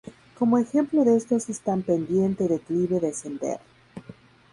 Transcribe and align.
Como 0.35 0.57
ejemplo 0.57 1.03
de 1.05 1.15
esto 1.15 1.35
están 1.35 1.83
阪, 1.83 1.85
‘pendiente’; 1.85 2.47
陀, 2.47 2.49
‘declive’; 2.55 2.97
降, 2.97 3.05
‘descender’. 3.07 3.59